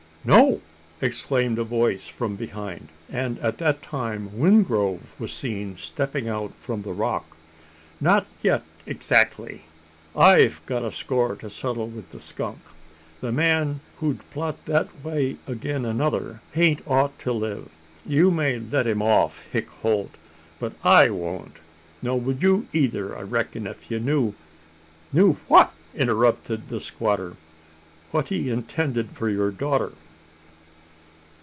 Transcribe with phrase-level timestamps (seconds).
[0.23, 0.61] "No!"
[1.01, 6.55] exclaimed a voice from behind, and at the same time Wingrove was seen stepping out
[6.57, 7.35] from the rock.
[7.99, 9.61] "Not yet adzactly.
[10.15, 12.59] I've got a score to settle wi' the skunk.
[13.19, 17.69] The man who'd plot that way agin another, hain't ought to live.
[18.05, 20.11] You may let him off, Hick Holt,
[20.59, 21.57] but I won't;
[22.03, 24.35] nor wud you eyther, I reck'n, if you knew"
[25.11, 27.37] "Knew what!" interrupted the squatter.
[28.11, 29.93] "What he intended for your daughter."